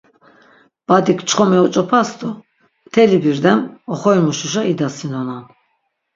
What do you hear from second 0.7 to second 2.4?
Badik çxomi oç̆opas do